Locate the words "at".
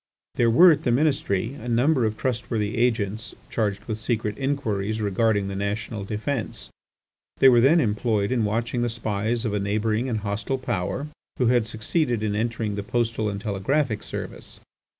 0.71-0.81